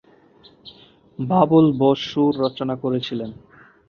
বাবুল 1.19 1.65
বোস 1.79 1.99
সুর 2.09 2.33
রচনা 2.43 2.75
করেছিলেন। 2.83 3.29